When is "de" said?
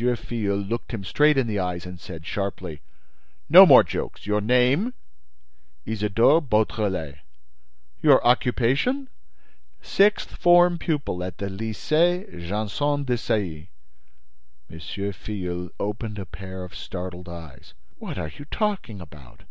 13.02-13.18